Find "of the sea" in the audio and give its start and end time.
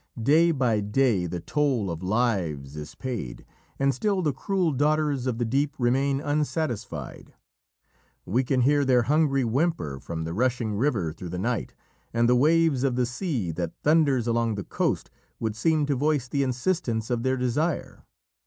12.83-13.51